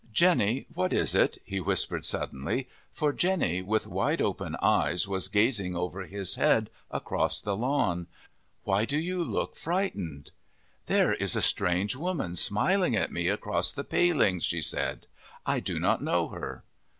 "Jenny, 0.11 0.65
what 0.73 0.93
is 0.93 1.13
it?" 1.13 1.37
he 1.45 1.59
whispered 1.59 2.07
suddenly. 2.07 2.67
For 2.91 3.13
Jenny, 3.13 3.61
with 3.61 3.85
wide 3.85 4.19
open 4.19 4.55
eyes, 4.59 5.07
was 5.07 5.27
gazing 5.27 5.75
over 5.75 6.07
his 6.07 6.33
head, 6.37 6.71
across 6.89 7.39
the 7.39 7.55
lawn. 7.55 8.07
"Why 8.63 8.83
do 8.83 8.97
you 8.97 9.23
look 9.23 9.55
frightened?" 9.55 10.31
"There 10.87 11.13
is 11.13 11.35
a 11.35 11.41
strange 11.43 11.95
woman 11.95 12.35
smiling 12.35 12.95
at 12.95 13.11
me 13.11 13.27
across 13.27 13.71
the 13.71 13.83
palings," 13.83 14.43
she 14.43 14.59
said. 14.59 15.05
"I 15.45 15.59
do 15.59 15.79
not 15.79 16.01
know 16.01 16.29
her." 16.29 16.63